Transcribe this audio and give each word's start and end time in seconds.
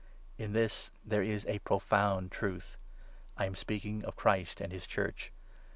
In 0.39 0.53
this 0.53 0.89
there 1.05 1.21
is 1.21 1.45
a 1.45 1.59
profound 1.59 2.31
truth— 2.31 2.75
I 3.37 3.45
am 3.45 3.53
speaking 3.53 4.03
of 4.03 4.15
Christ 4.15 4.57
32 4.57 4.63
and 4.63 4.73
his 4.73 4.87
Church. 4.87 5.31